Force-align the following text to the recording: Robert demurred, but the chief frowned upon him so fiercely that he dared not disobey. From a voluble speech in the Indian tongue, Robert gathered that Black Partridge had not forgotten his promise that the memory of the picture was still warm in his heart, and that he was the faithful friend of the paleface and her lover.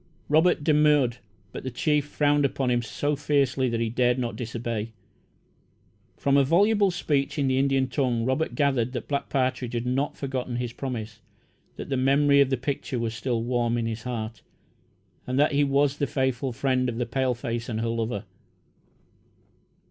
Robert 0.29 0.63
demurred, 0.63 1.17
but 1.51 1.63
the 1.63 1.69
chief 1.69 2.05
frowned 2.07 2.43
upon 2.43 2.71
him 2.71 2.81
so 2.81 3.15
fiercely 3.15 3.69
that 3.69 3.79
he 3.79 3.91
dared 3.91 4.17
not 4.17 4.35
disobey. 4.35 4.93
From 6.17 6.37
a 6.37 6.43
voluble 6.43 6.89
speech 6.89 7.37
in 7.37 7.47
the 7.47 7.59
Indian 7.59 7.85
tongue, 7.87 8.25
Robert 8.25 8.55
gathered 8.55 8.93
that 8.93 9.07
Black 9.07 9.29
Partridge 9.29 9.75
had 9.75 9.85
not 9.85 10.17
forgotten 10.17 10.55
his 10.55 10.73
promise 10.73 11.19
that 11.75 11.89
the 11.89 11.97
memory 11.97 12.41
of 12.41 12.49
the 12.49 12.57
picture 12.57 12.97
was 12.97 13.13
still 13.13 13.43
warm 13.43 13.77
in 13.77 13.85
his 13.85 14.01
heart, 14.01 14.41
and 15.27 15.37
that 15.37 15.51
he 15.51 15.63
was 15.63 15.97
the 15.97 16.07
faithful 16.07 16.51
friend 16.51 16.89
of 16.89 16.97
the 16.97 17.05
paleface 17.05 17.69
and 17.69 17.81
her 17.81 17.87
lover. 17.89 18.23